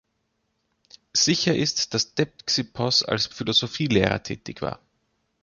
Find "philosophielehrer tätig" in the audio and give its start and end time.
3.27-4.63